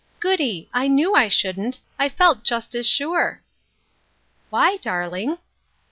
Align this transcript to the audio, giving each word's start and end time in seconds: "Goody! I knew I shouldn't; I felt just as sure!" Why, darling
"Goody! 0.19 0.67
I 0.73 0.87
knew 0.87 1.13
I 1.13 1.27
shouldn't; 1.27 1.79
I 1.99 2.09
felt 2.09 2.41
just 2.43 2.73
as 2.73 2.87
sure!" 2.87 3.43
Why, 4.49 4.77
darling 4.77 5.37